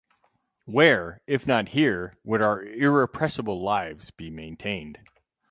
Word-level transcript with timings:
Where, 0.65 1.21
if 1.27 1.45
not 1.45 1.69
here, 1.69 2.17
would 2.23 2.41
our 2.41 2.63
irrepressible 2.63 3.61
lives 3.61 4.09
be 4.09 4.31
maintained? 4.31 4.97